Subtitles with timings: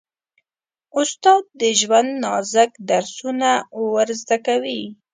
[0.99, 3.49] استاد د ژوند نازک درسونه
[3.91, 4.81] ور زده کوي.